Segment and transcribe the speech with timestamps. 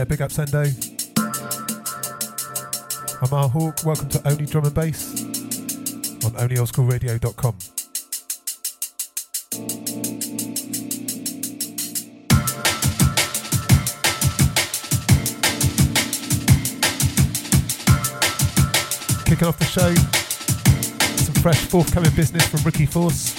[0.00, 0.64] Yeah, big up Sendo.
[3.20, 3.84] I'm R Hawk.
[3.84, 5.12] Welcome to Only Drum and Bass
[6.24, 7.54] on onlyoldskoolradio.com.
[19.26, 19.94] Kicking off the show,
[21.16, 23.36] some fresh forthcoming business from Ricky Force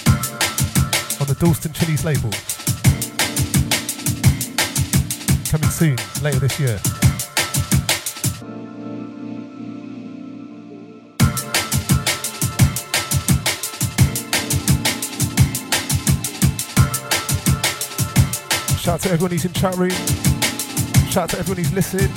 [1.20, 2.30] on the Dalston Chili's label.
[5.52, 6.78] Coming soon, later this year.
[18.78, 19.90] Shout out to everyone who's in chat room.
[21.10, 22.11] Shout out to everyone who's listening.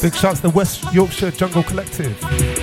[0.00, 2.57] Big shouts to the West Yorkshire Jungle Collective.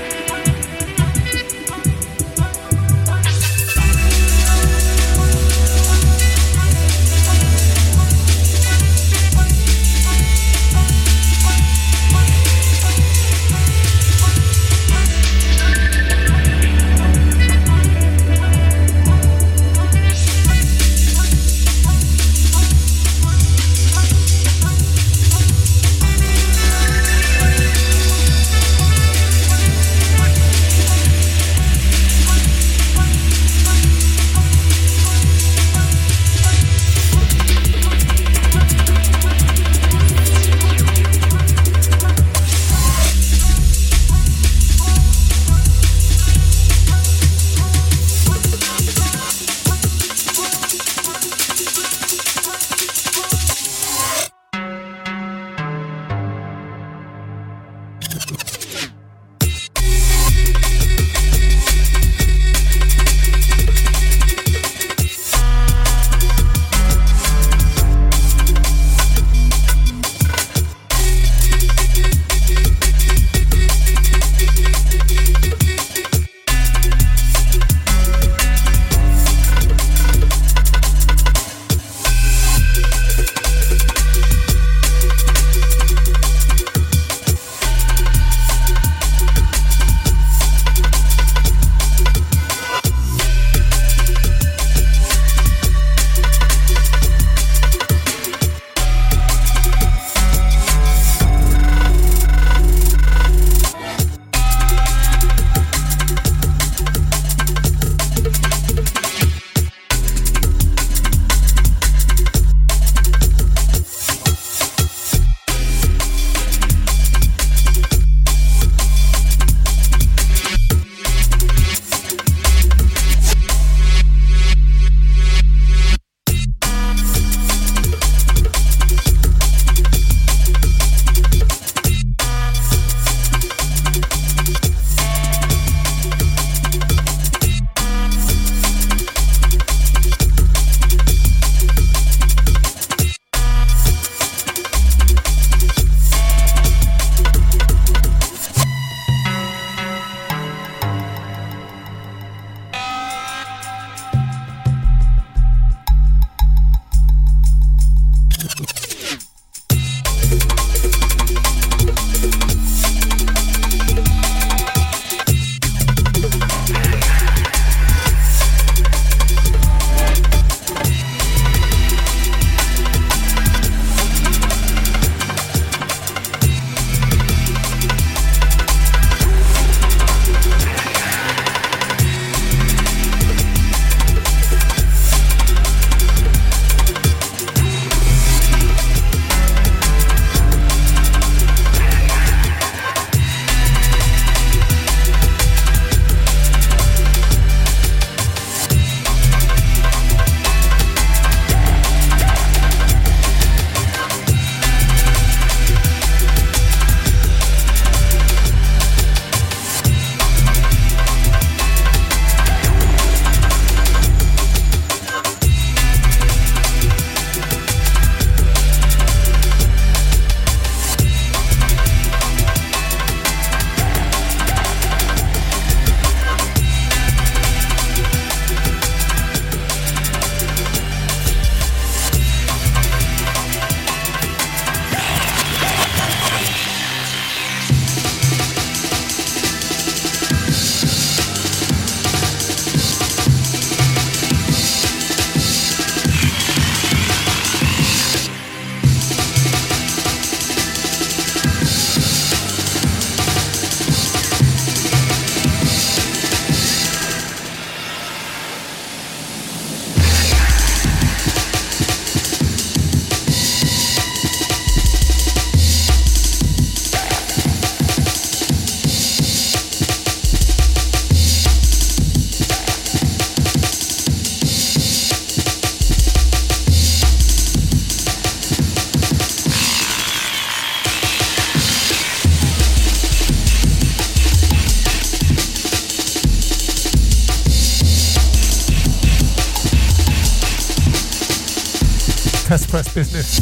[292.95, 293.35] Business.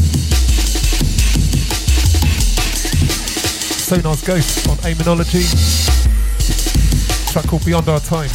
[3.86, 5.44] Sonar's Ghost on Amenology.
[7.32, 8.32] track called Beyond Our Time.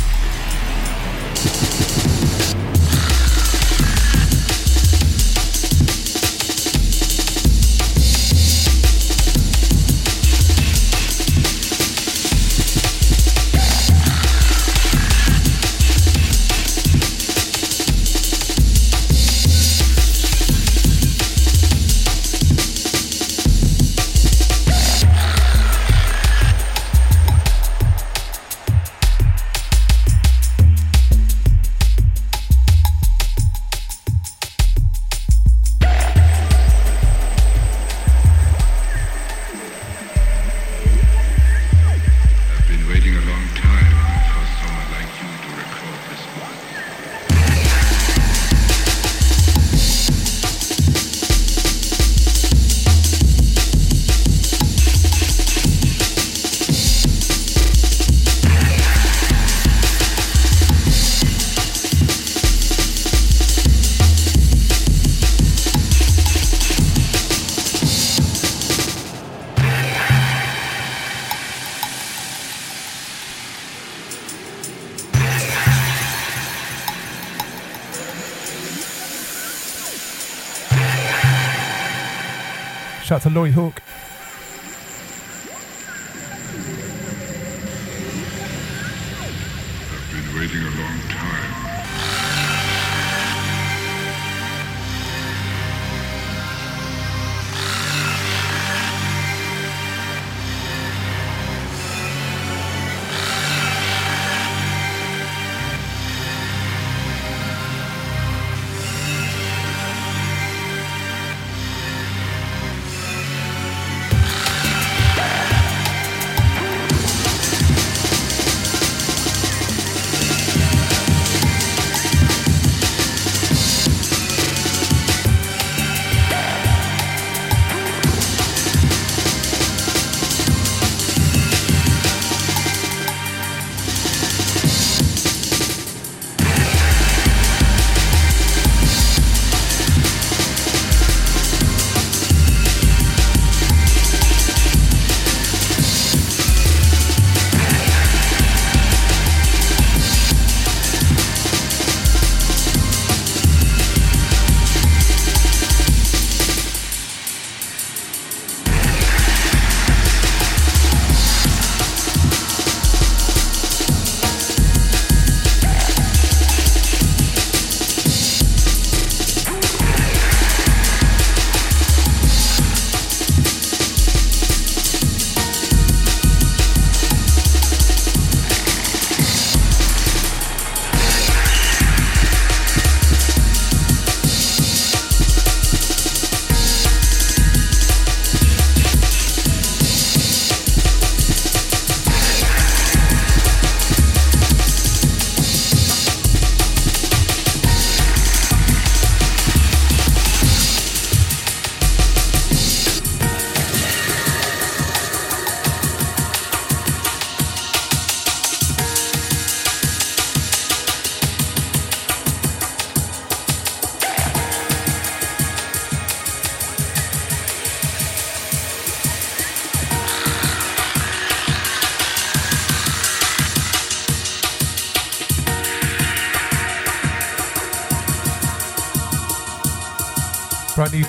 [83.47, 83.88] Shout out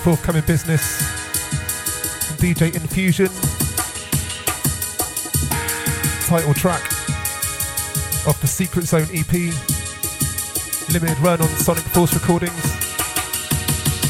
[0.00, 1.02] forthcoming business
[2.40, 3.28] DJ Infusion.
[6.26, 6.82] Title track
[8.26, 9.32] of the Secret Zone EP.
[10.90, 12.64] Limited run on Sonic Force Recordings.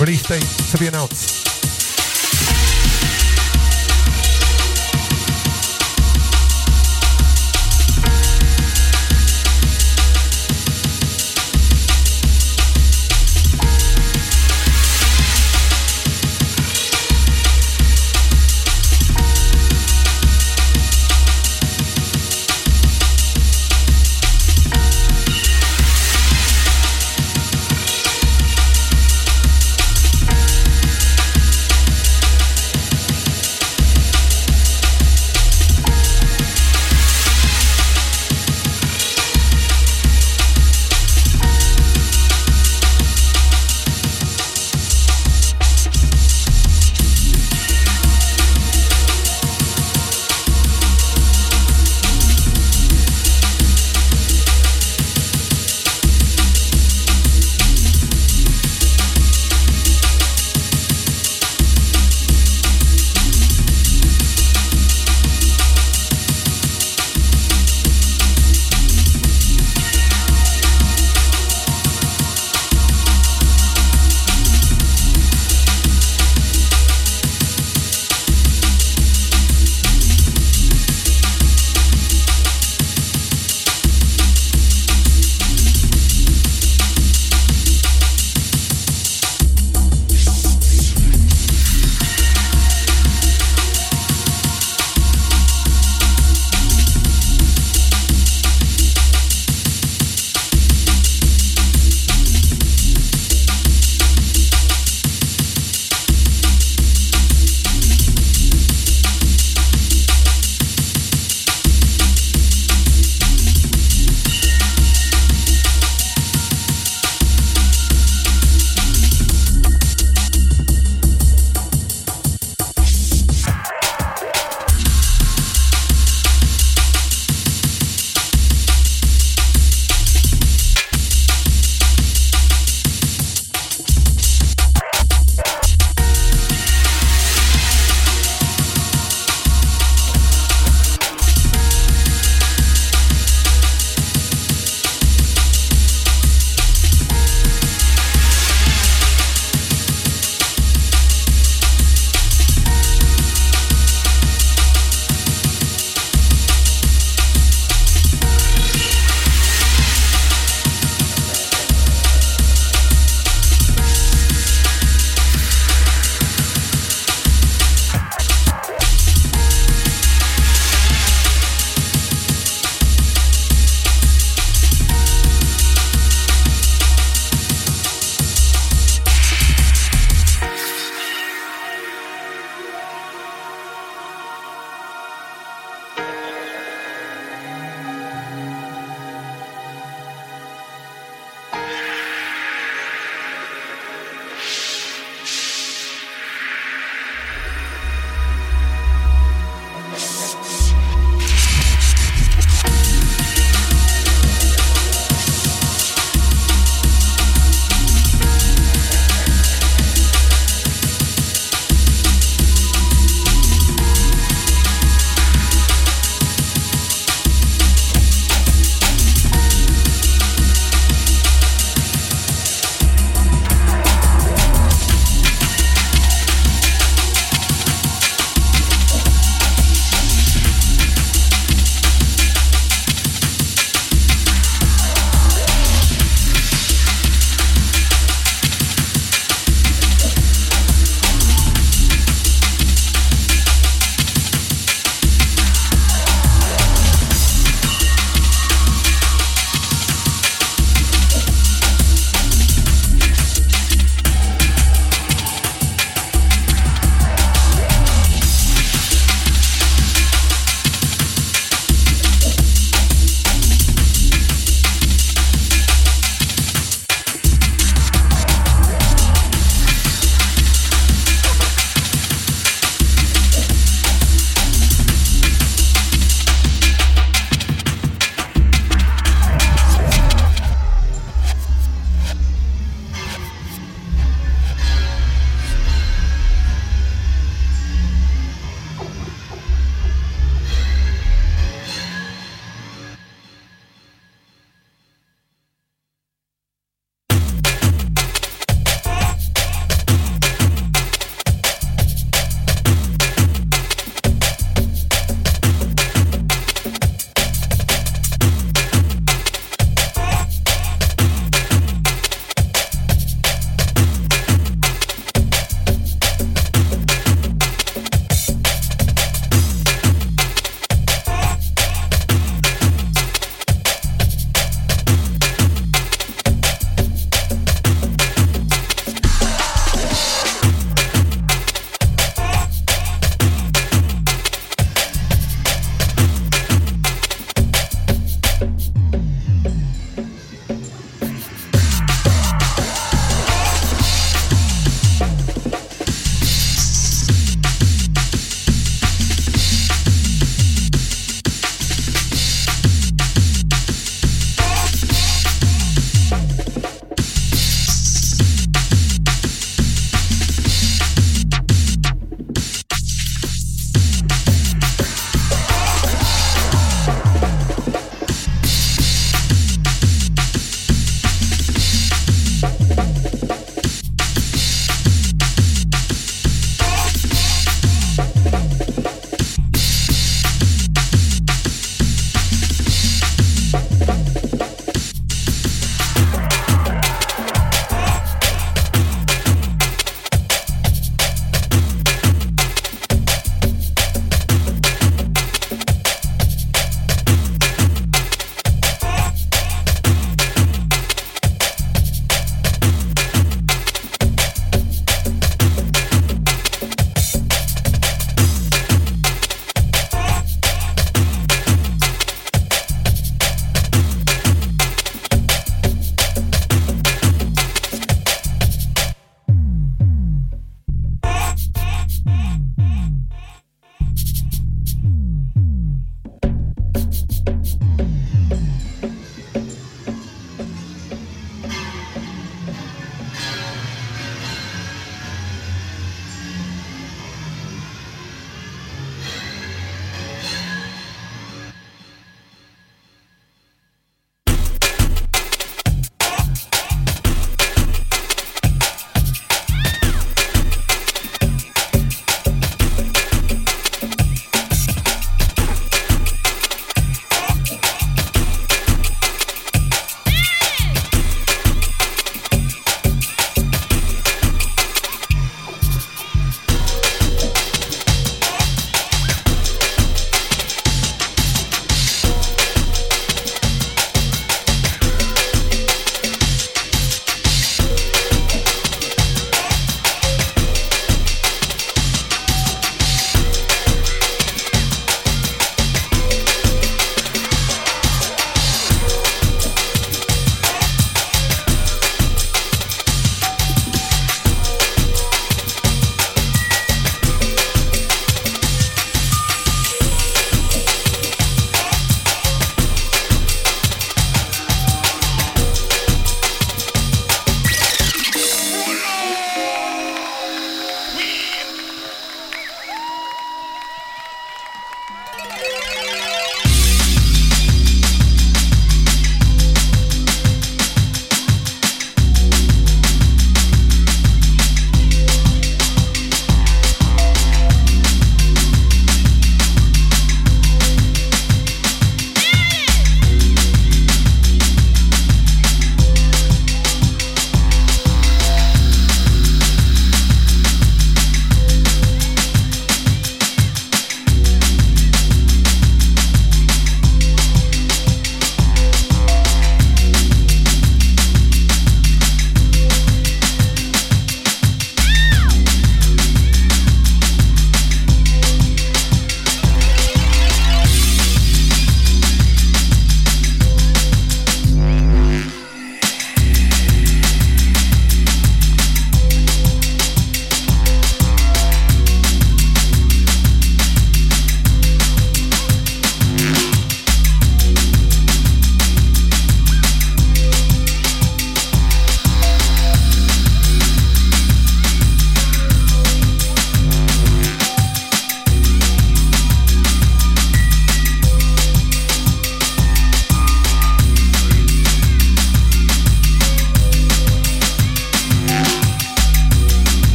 [0.00, 1.45] Release date to be announced.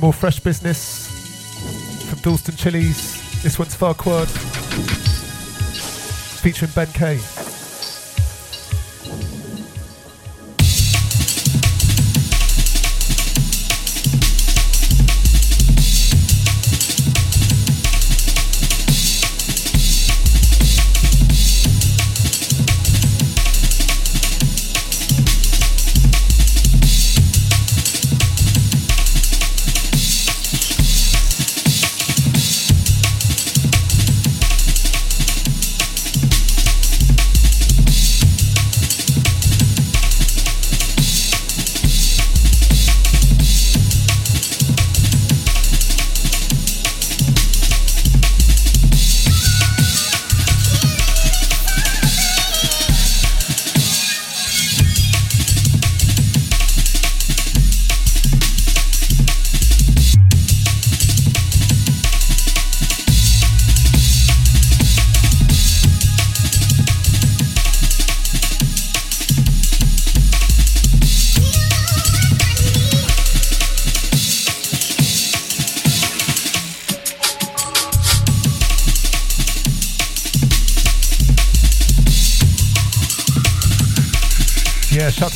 [0.00, 1.08] Some more fresh business
[2.08, 3.42] from Dalston Chilies.
[3.42, 4.28] This one's Farquad
[6.40, 7.39] featuring Ben K.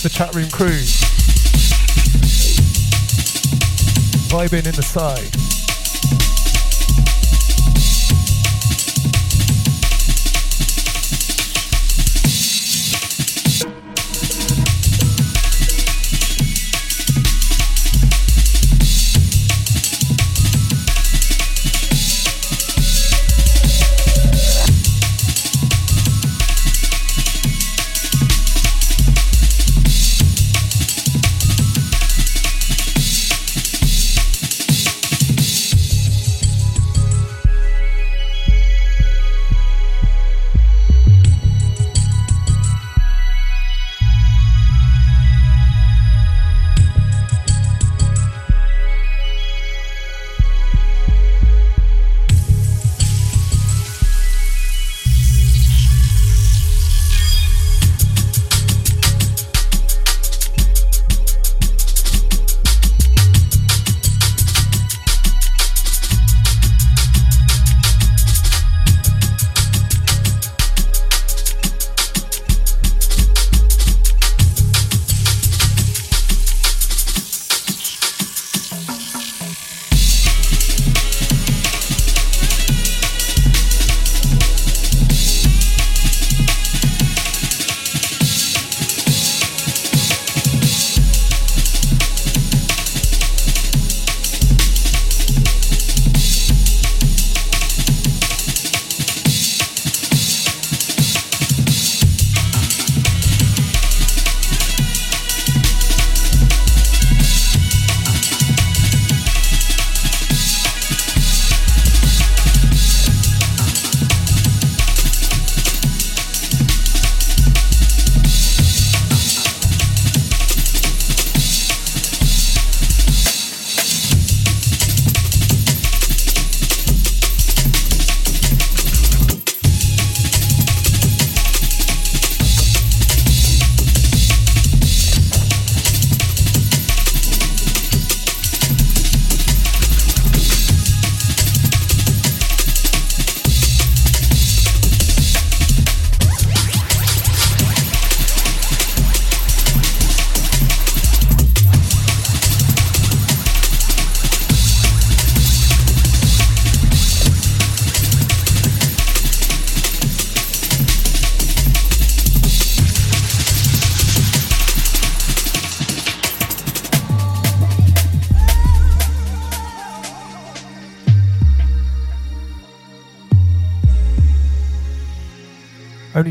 [0.05, 0.69] the chat room crew.
[4.29, 5.54] Vibing in the side.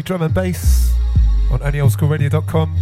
[0.04, 0.94] Drum and Bass
[1.50, 2.76] on onlyoldskoolradio.com.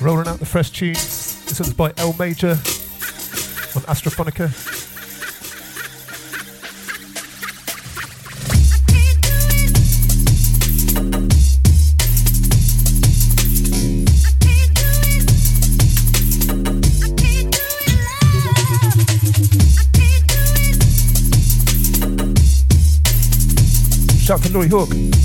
[0.00, 1.44] Rolling out the fresh tunes.
[1.46, 4.79] This one's by L Major on Astrophonica.
[24.52, 25.19] To Laurie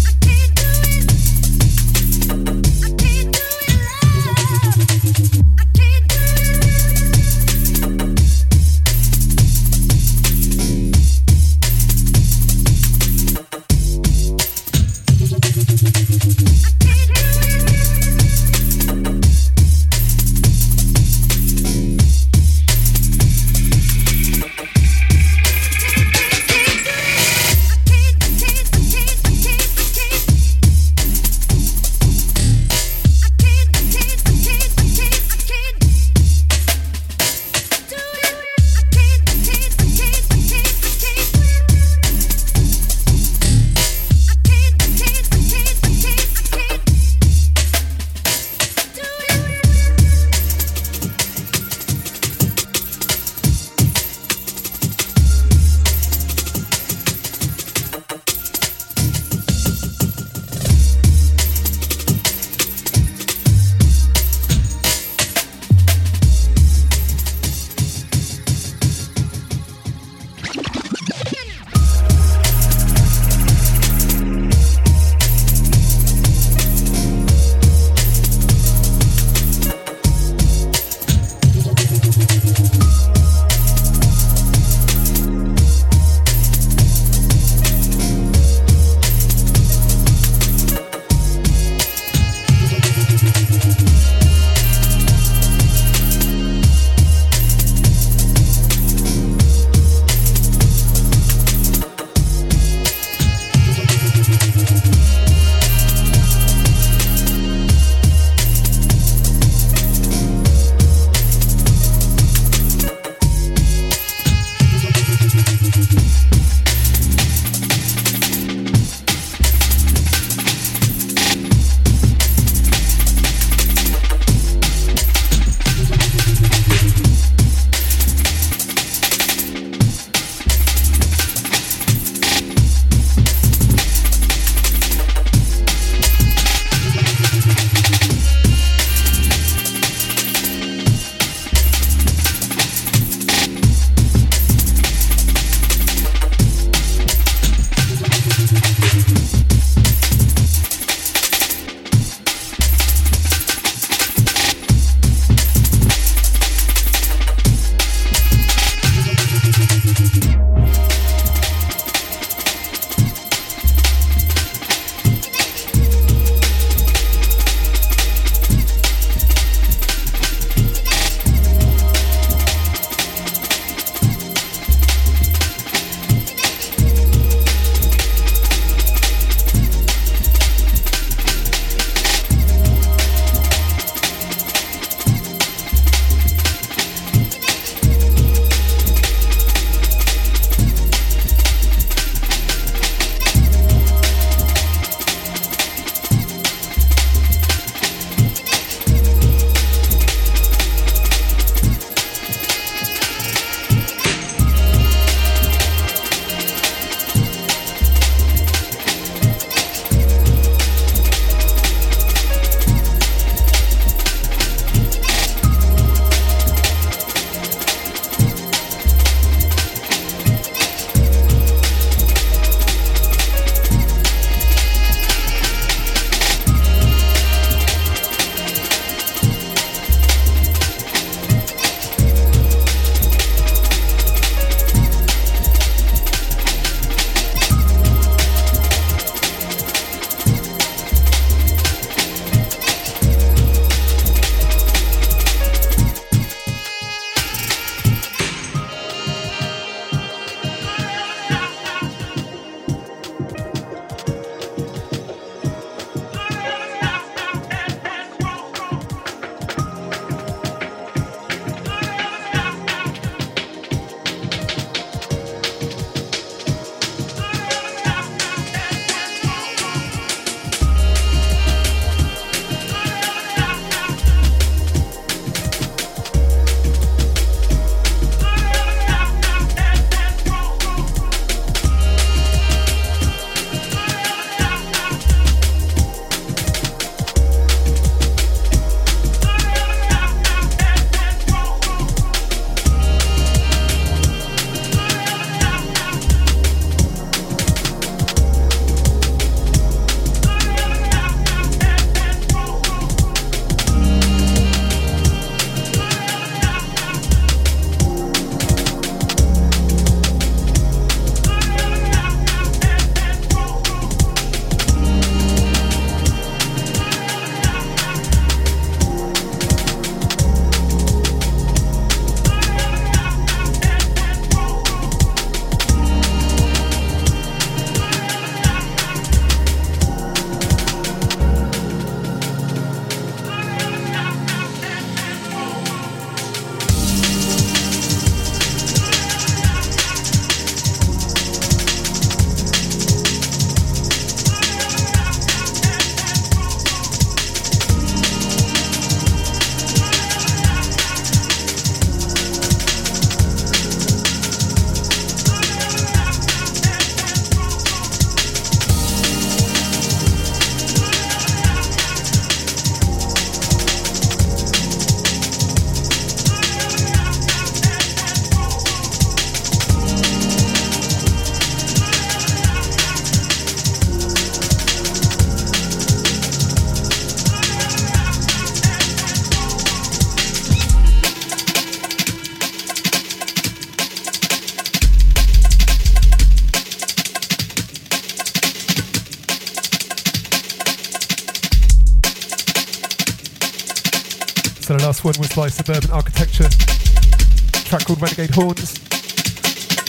[398.18, 398.74] Renegade Horns.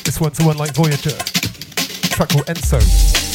[0.03, 1.11] This one's the one like Voyager,
[2.11, 3.26] track called Enso.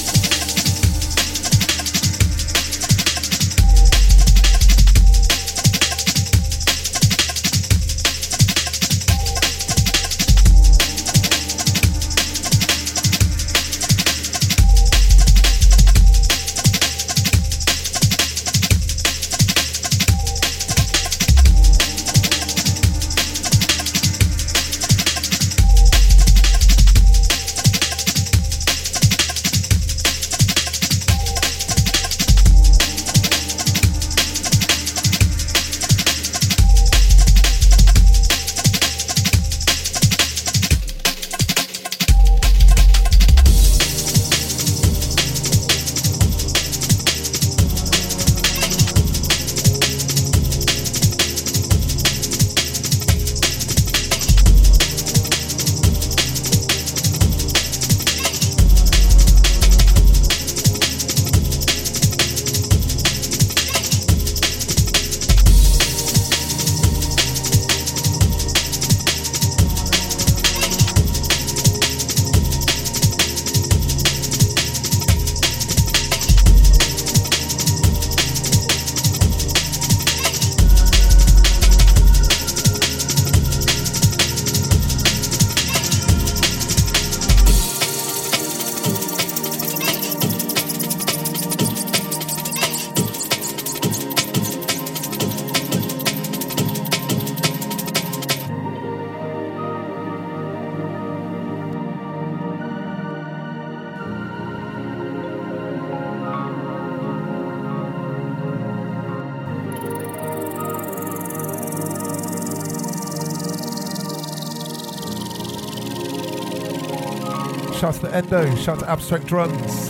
[118.22, 119.90] Endo, shout to Abstract Drums,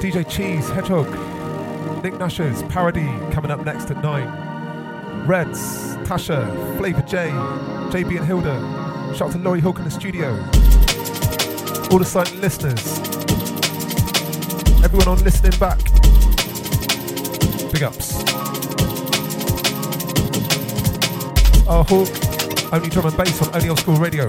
[0.00, 1.06] DJ Cheese, Hedgehog,
[2.02, 5.26] Nick Nashers, Parody coming up next at 9.
[5.26, 7.28] Reds, Tasha, Flavor J,
[7.90, 9.14] JB and Hilda.
[9.14, 10.30] Shout to Laurie Hawk in the studio.
[11.90, 12.98] All the silent listeners.
[14.82, 15.78] Everyone on listening back.
[17.70, 18.24] Big ups.
[21.68, 24.26] Our Hawk, only drum and bass on Only Old School Radio.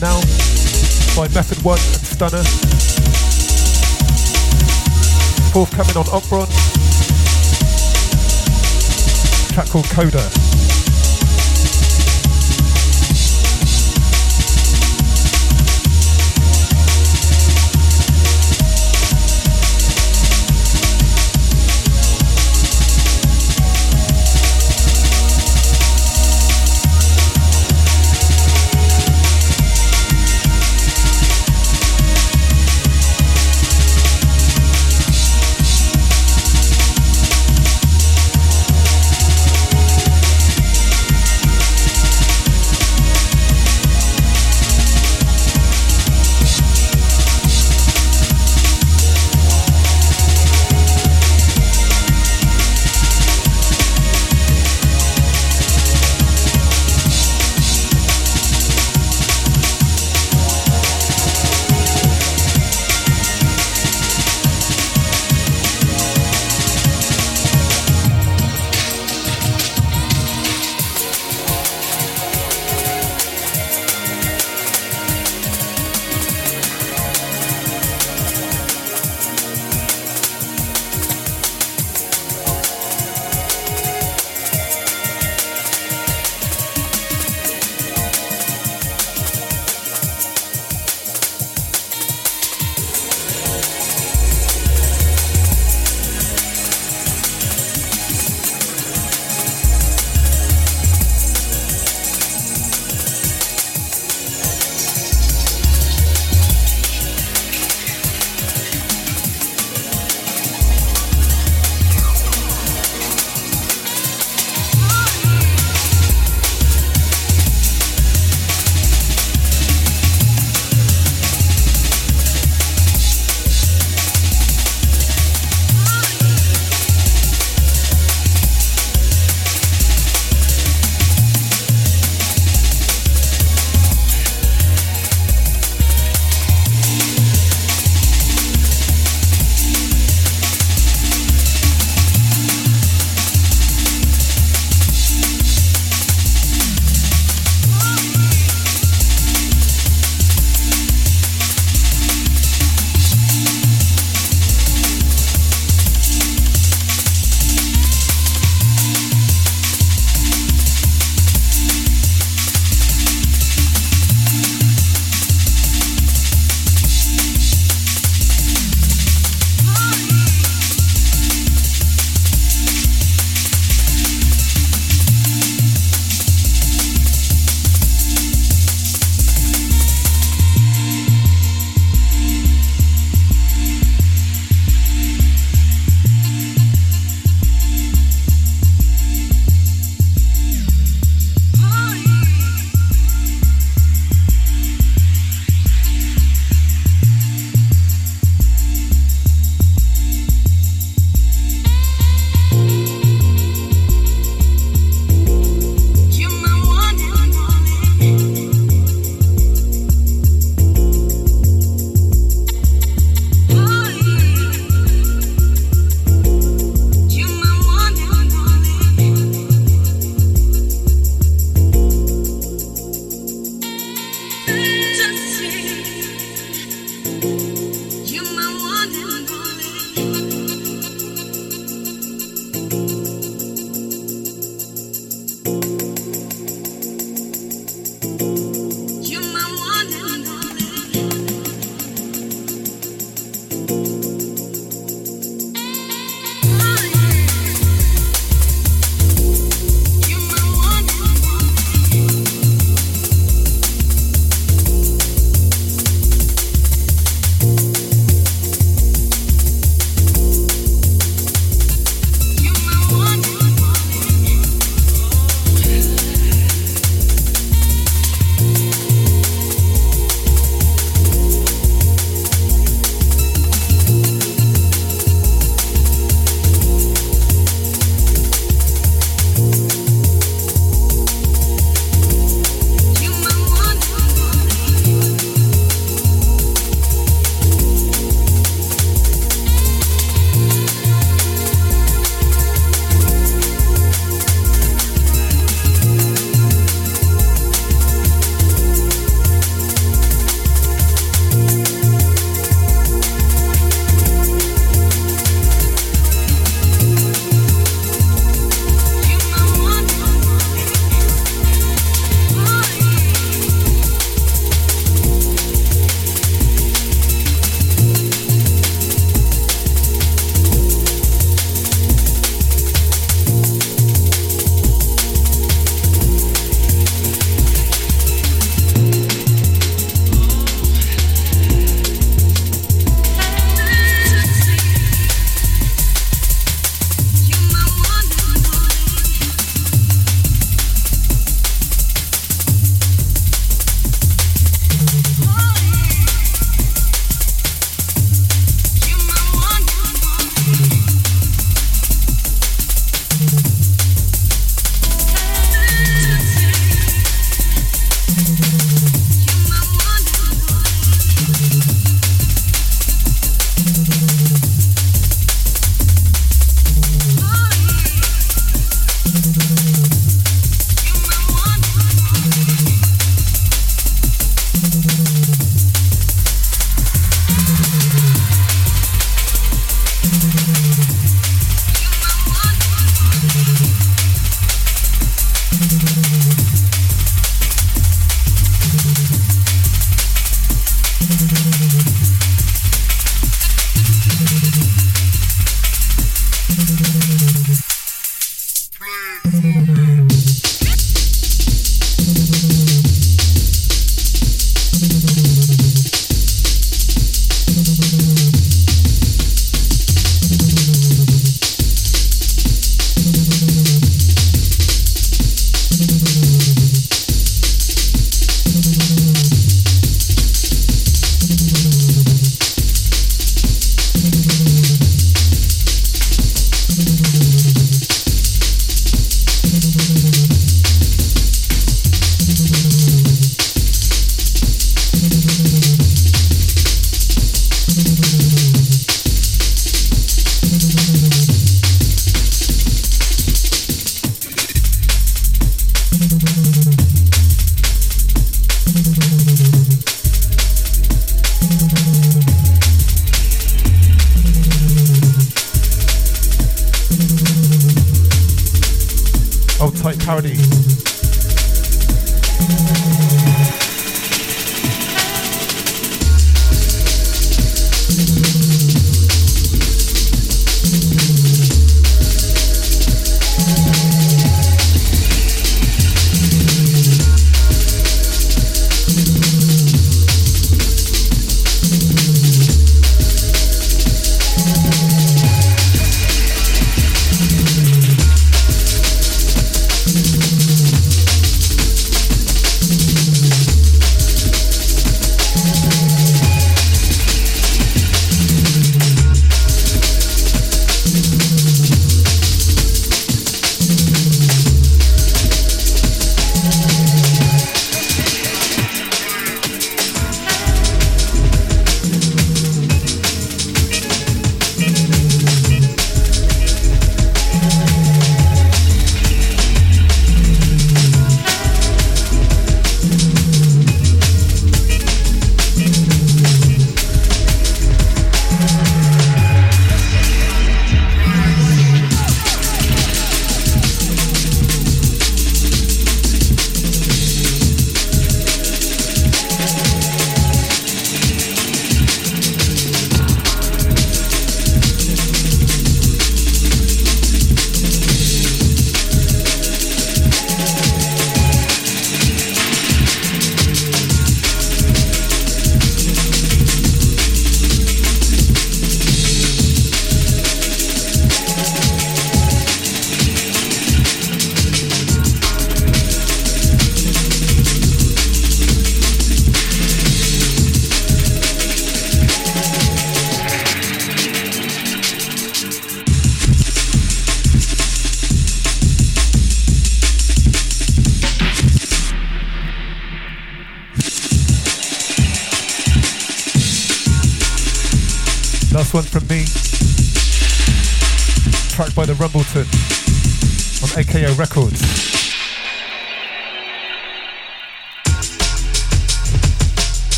[0.00, 0.20] Now
[1.16, 2.42] by Method One and Stunner.
[5.52, 6.48] Forthcoming on Opron.
[9.52, 10.51] track called Coda.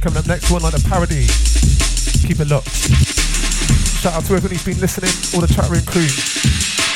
[0.00, 1.26] Coming up next one like a parody.
[2.26, 2.70] Keep it locked.
[4.00, 6.89] Shout out to everyone who's been listening, all the chat room crew.